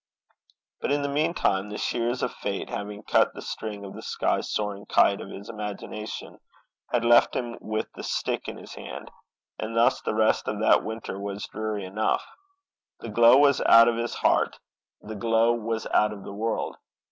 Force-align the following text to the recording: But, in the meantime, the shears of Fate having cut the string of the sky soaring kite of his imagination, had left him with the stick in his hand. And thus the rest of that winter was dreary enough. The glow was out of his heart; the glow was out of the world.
But, 0.79 0.91
in 0.91 1.03
the 1.03 1.07
meantime, 1.13 1.69
the 1.69 1.77
shears 1.77 2.23
of 2.23 2.31
Fate 2.33 2.71
having 2.71 3.03
cut 3.03 3.35
the 3.35 3.41
string 3.43 3.85
of 3.85 3.93
the 3.93 4.01
sky 4.01 4.41
soaring 4.41 4.87
kite 4.87 5.21
of 5.21 5.29
his 5.29 5.47
imagination, 5.47 6.39
had 6.89 7.05
left 7.05 7.35
him 7.35 7.55
with 7.61 7.85
the 7.93 8.01
stick 8.01 8.47
in 8.47 8.57
his 8.57 8.73
hand. 8.73 9.11
And 9.59 9.75
thus 9.77 10.01
the 10.01 10.15
rest 10.15 10.47
of 10.47 10.59
that 10.59 10.83
winter 10.83 11.19
was 11.19 11.45
dreary 11.45 11.85
enough. 11.85 12.25
The 13.01 13.09
glow 13.09 13.37
was 13.37 13.61
out 13.67 13.87
of 13.87 13.97
his 13.97 14.15
heart; 14.15 14.57
the 15.01 15.13
glow 15.13 15.53
was 15.53 15.85
out 15.93 16.11
of 16.13 16.23
the 16.23 16.33
world. 16.33 16.77